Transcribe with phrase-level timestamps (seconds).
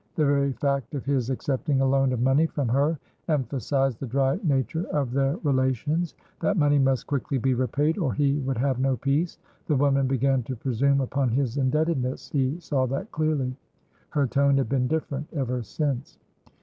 [0.15, 4.39] The very fact of his accepting a loan of money from her emphasised the dry
[4.41, 6.15] nature of their relations.
[6.39, 9.37] That money must quickly be repaid, or he would have no peace.
[9.67, 13.55] The woman began to presume upon his indebtedness, he saw that clearly.
[14.09, 16.17] Her tone had been different, ever since.